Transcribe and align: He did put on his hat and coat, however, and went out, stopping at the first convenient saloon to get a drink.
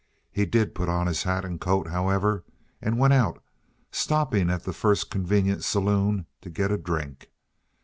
He 0.31 0.47
did 0.47 0.73
put 0.73 0.89
on 0.89 1.05
his 1.05 1.21
hat 1.21 1.45
and 1.45 1.61
coat, 1.61 1.89
however, 1.89 2.43
and 2.81 2.97
went 2.97 3.13
out, 3.13 3.37
stopping 3.91 4.49
at 4.49 4.63
the 4.63 4.73
first 4.73 5.11
convenient 5.11 5.63
saloon 5.63 6.25
to 6.41 6.49
get 6.49 6.71
a 6.71 6.77
drink. 6.79 7.29